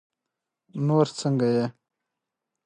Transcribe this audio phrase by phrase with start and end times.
[0.87, 1.65] نور څنګه يې؟